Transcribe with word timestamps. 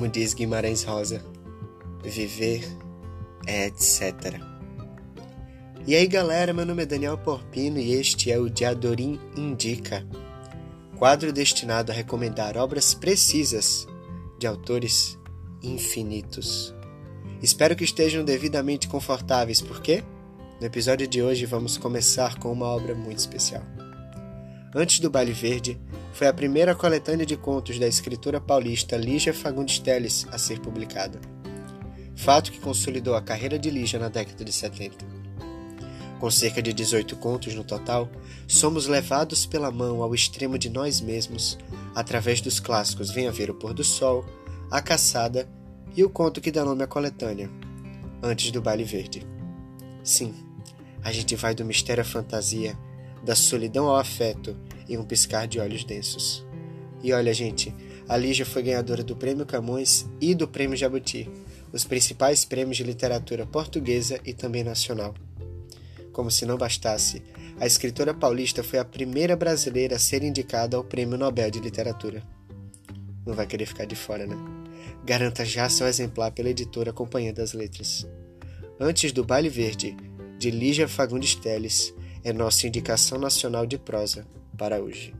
Como 0.00 0.10
diz 0.10 0.32
Guimarães 0.32 0.82
Rosa, 0.82 1.22
viver 2.02 2.66
é 3.46 3.66
etc. 3.66 4.40
E 5.86 5.94
aí 5.94 6.06
galera, 6.06 6.54
meu 6.54 6.64
nome 6.64 6.84
é 6.84 6.86
Daniel 6.86 7.18
Porpino 7.18 7.78
e 7.78 7.92
este 7.92 8.32
é 8.32 8.38
o 8.38 8.48
Diadorim 8.48 9.20
Indica, 9.36 10.06
quadro 10.96 11.30
destinado 11.34 11.92
a 11.92 11.94
recomendar 11.94 12.56
obras 12.56 12.94
precisas 12.94 13.86
de 14.38 14.46
autores 14.46 15.18
infinitos. 15.62 16.74
Espero 17.42 17.76
que 17.76 17.84
estejam 17.84 18.24
devidamente 18.24 18.88
confortáveis, 18.88 19.60
porque 19.60 20.02
no 20.58 20.66
episódio 20.66 21.06
de 21.06 21.22
hoje 21.22 21.44
vamos 21.44 21.76
começar 21.76 22.38
com 22.38 22.50
uma 22.50 22.68
obra 22.68 22.94
muito 22.94 23.18
especial. 23.18 23.79
Antes 24.72 25.00
do 25.00 25.10
Baile 25.10 25.32
Verde, 25.32 25.80
foi 26.12 26.28
a 26.28 26.32
primeira 26.32 26.76
coletânea 26.76 27.26
de 27.26 27.36
contos 27.36 27.76
da 27.78 27.88
escritora 27.88 28.40
paulista 28.40 28.96
Lígia 28.96 29.34
Fagundes 29.34 29.80
Telles 29.80 30.26
a 30.30 30.38
ser 30.38 30.60
publicada. 30.60 31.20
Fato 32.14 32.52
que 32.52 32.60
consolidou 32.60 33.16
a 33.16 33.22
carreira 33.22 33.58
de 33.58 33.68
Lígia 33.68 33.98
na 33.98 34.08
década 34.08 34.44
de 34.44 34.52
70. 34.52 35.04
Com 36.20 36.30
cerca 36.30 36.62
de 36.62 36.72
18 36.72 37.16
contos 37.16 37.52
no 37.52 37.64
total, 37.64 38.08
somos 38.46 38.86
levados 38.86 39.44
pela 39.44 39.72
mão 39.72 40.04
ao 40.04 40.14
extremo 40.14 40.56
de 40.56 40.70
nós 40.70 41.00
mesmos, 41.00 41.58
através 41.92 42.40
dos 42.40 42.60
clássicos 42.60 43.10
Venha 43.10 43.32
Ver 43.32 43.50
o 43.50 43.54
Pôr 43.54 43.74
do 43.74 43.82
Sol, 43.82 44.24
A 44.70 44.80
Caçada 44.80 45.48
e 45.96 46.04
o 46.04 46.10
conto 46.10 46.40
que 46.40 46.52
dá 46.52 46.64
nome 46.64 46.84
à 46.84 46.86
coletânea, 46.86 47.50
Antes 48.22 48.52
do 48.52 48.62
Baile 48.62 48.84
Verde. 48.84 49.26
Sim, 50.04 50.32
a 51.02 51.10
gente 51.10 51.34
vai 51.34 51.56
do 51.56 51.64
mistério 51.64 52.02
à 52.02 52.04
fantasia, 52.04 52.78
da 53.24 53.36
solidão 53.36 53.86
ao 53.86 53.96
afeto 53.96 54.56
em 54.88 54.96
um 54.96 55.04
piscar 55.04 55.46
de 55.46 55.60
olhos 55.60 55.84
densos. 55.84 56.44
E 57.02 57.12
olha, 57.12 57.32
gente, 57.32 57.74
a 58.08 58.16
Lígia 58.16 58.44
foi 58.44 58.62
ganhadora 58.62 59.02
do 59.02 59.16
Prêmio 59.16 59.46
Camões 59.46 60.06
e 60.20 60.34
do 60.34 60.48
Prêmio 60.48 60.76
Jabuti, 60.76 61.30
os 61.72 61.84
principais 61.84 62.44
prêmios 62.44 62.76
de 62.76 62.84
literatura 62.84 63.46
portuguesa 63.46 64.20
e 64.24 64.34
também 64.34 64.64
nacional. 64.64 65.14
Como 66.12 66.30
se 66.30 66.44
não 66.44 66.58
bastasse, 66.58 67.22
a 67.60 67.66
escritora 67.66 68.12
paulista 68.12 68.62
foi 68.62 68.78
a 68.78 68.84
primeira 68.84 69.36
brasileira 69.36 69.96
a 69.96 69.98
ser 69.98 70.22
indicada 70.22 70.76
ao 70.76 70.84
Prêmio 70.84 71.16
Nobel 71.16 71.50
de 71.50 71.60
Literatura. 71.60 72.22
Não 73.24 73.34
vai 73.34 73.46
querer 73.46 73.66
ficar 73.66 73.84
de 73.84 73.94
fora, 73.94 74.26
né? 74.26 74.36
Garanta 75.04 75.44
já 75.44 75.68
seu 75.68 75.86
exemplar 75.86 76.32
pela 76.32 76.50
editora 76.50 76.92
Companhia 76.92 77.32
das 77.32 77.52
Letras. 77.52 78.06
Antes 78.78 79.12
do 79.12 79.24
Baile 79.24 79.48
Verde, 79.48 79.96
de 80.38 80.50
Lígia 80.50 80.88
Fagundes 80.88 81.34
Teles, 81.34 81.94
é 82.22 82.32
nossa 82.32 82.66
indicação 82.66 83.18
nacional 83.18 83.66
de 83.66 83.78
prosa 83.78 84.26
para 84.56 84.80
hoje. 84.80 85.14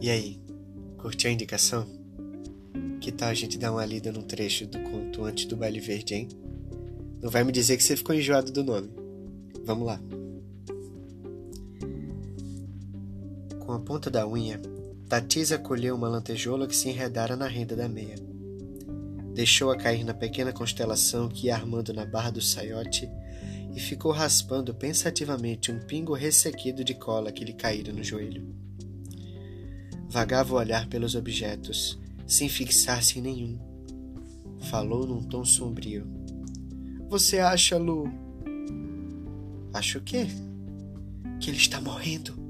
E 0.00 0.10
aí, 0.10 0.42
Curtiu 1.02 1.30
a 1.30 1.32
indicação? 1.32 1.84
Que 3.00 3.10
tal 3.10 3.28
a 3.28 3.34
gente 3.34 3.58
dar 3.58 3.72
uma 3.72 3.84
lida 3.84 4.12
num 4.12 4.22
trecho 4.22 4.68
do 4.68 4.78
conto 4.78 5.24
Antes 5.24 5.46
do 5.46 5.56
Baile 5.56 5.80
Verde, 5.80 6.14
hein? 6.14 6.28
Não 7.20 7.28
vai 7.28 7.42
me 7.42 7.50
dizer 7.50 7.76
que 7.76 7.82
você 7.82 7.96
ficou 7.96 8.14
enjoado 8.14 8.52
do 8.52 8.62
nome. 8.62 8.88
Vamos 9.64 9.84
lá. 9.84 10.00
Com 13.58 13.72
a 13.72 13.80
ponta 13.80 14.08
da 14.08 14.24
unha, 14.24 14.62
Tatisa 15.12 15.58
colheu 15.58 15.94
uma 15.94 16.08
lantejola 16.08 16.66
que 16.66 16.74
se 16.74 16.88
enredara 16.88 17.36
na 17.36 17.46
renda 17.46 17.76
da 17.76 17.86
meia. 17.86 18.14
Deixou-a 19.34 19.76
cair 19.76 20.04
na 20.04 20.14
pequena 20.14 20.54
constelação 20.54 21.28
que 21.28 21.48
ia 21.48 21.54
armando 21.54 21.92
na 21.92 22.06
barra 22.06 22.30
do 22.30 22.40
saiote 22.40 23.10
e 23.76 23.78
ficou 23.78 24.10
raspando 24.10 24.72
pensativamente 24.72 25.70
um 25.70 25.78
pingo 25.80 26.14
ressequido 26.14 26.82
de 26.82 26.94
cola 26.94 27.30
que 27.30 27.44
lhe 27.44 27.52
caíra 27.52 27.92
no 27.92 28.02
joelho. 28.02 28.56
Vagava 30.08 30.54
o 30.54 30.56
olhar 30.56 30.88
pelos 30.88 31.14
objetos, 31.14 32.00
sem 32.26 32.48
fixar-se 32.48 33.18
em 33.18 33.22
nenhum. 33.22 33.58
Falou 34.70 35.06
num 35.06 35.22
tom 35.22 35.44
sombrio. 35.44 36.06
Você 37.10 37.38
acha, 37.38 37.76
Lu? 37.76 38.10
Acho 39.74 39.98
o 39.98 40.02
quê? 40.02 40.26
Que 41.38 41.50
ele 41.50 41.58
está 41.58 41.82
morrendo. 41.82 42.41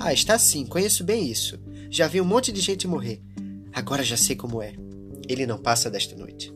Ah, 0.00 0.12
está 0.12 0.38
sim, 0.38 0.64
conheço 0.64 1.02
bem 1.02 1.28
isso. 1.28 1.58
Já 1.90 2.06
vi 2.06 2.20
um 2.20 2.24
monte 2.24 2.52
de 2.52 2.60
gente 2.60 2.86
morrer. 2.86 3.20
Agora 3.72 4.04
já 4.04 4.16
sei 4.16 4.36
como 4.36 4.62
é. 4.62 4.74
Ele 5.28 5.44
não 5.44 5.58
passa 5.58 5.90
desta 5.90 6.16
noite. 6.16 6.52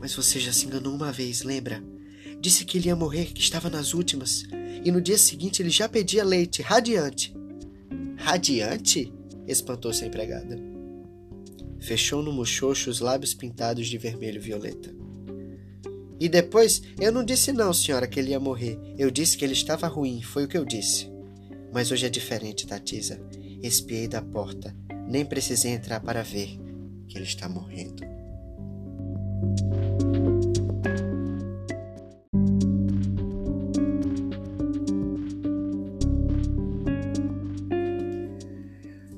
Mas 0.00 0.14
você 0.14 0.40
já 0.40 0.52
se 0.52 0.66
enganou 0.66 0.94
uma 0.94 1.12
vez, 1.12 1.42
lembra? 1.42 1.82
Disse 2.40 2.64
que 2.64 2.78
ele 2.78 2.88
ia 2.88 2.96
morrer, 2.96 3.26
que 3.26 3.40
estava 3.40 3.68
nas 3.68 3.92
últimas. 3.92 4.44
E 4.84 4.90
no 4.90 5.02
dia 5.02 5.18
seguinte 5.18 5.60
ele 5.60 5.70
já 5.70 5.88
pedia 5.88 6.24
leite, 6.24 6.62
radiante. 6.62 7.36
Radiante? 8.16 9.12
espantou-se 9.46 10.02
a 10.04 10.06
empregada. 10.06 10.58
Fechou 11.80 12.22
no 12.22 12.32
muxoxo 12.32 12.90
os 12.90 13.00
lábios 13.00 13.34
pintados 13.34 13.86
de 13.86 13.98
vermelho 13.98 14.40
violeta. 14.40 14.94
E 16.20 16.28
depois, 16.28 16.82
eu 16.98 17.12
não 17.12 17.24
disse 17.24 17.52
não, 17.52 17.72
senhora, 17.72 18.06
que 18.06 18.18
ele 18.18 18.30
ia 18.30 18.40
morrer. 18.40 18.78
Eu 18.96 19.10
disse 19.10 19.36
que 19.36 19.44
ele 19.44 19.52
estava 19.52 19.86
ruim, 19.86 20.20
foi 20.22 20.44
o 20.44 20.48
que 20.48 20.58
eu 20.58 20.64
disse. 20.64 21.17
Mas 21.72 21.90
hoje 21.90 22.06
é 22.06 22.10
diferente, 22.10 22.66
Tatisa. 22.66 23.20
Espiei 23.62 24.08
da 24.08 24.22
porta. 24.22 24.74
Nem 25.06 25.24
precisei 25.24 25.72
entrar 25.72 26.00
para 26.00 26.22
ver 26.22 26.58
que 27.08 27.16
ele 27.16 27.24
está 27.24 27.48
morrendo. 27.48 28.02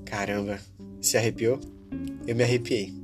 Caramba, 0.05 0.60
se 1.00 1.16
arrepiou? 1.16 1.59
Eu 2.27 2.37
me 2.37 2.43
arrepiei. 2.43 2.94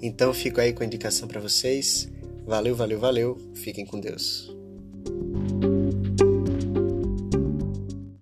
Então 0.00 0.32
fico 0.32 0.60
aí 0.60 0.72
com 0.72 0.82
a 0.82 0.86
indicação 0.86 1.26
para 1.26 1.40
vocês. 1.40 2.10
Valeu, 2.46 2.76
valeu, 2.76 3.00
valeu. 3.00 3.38
Fiquem 3.54 3.84
com 3.84 3.98
Deus. 3.98 4.53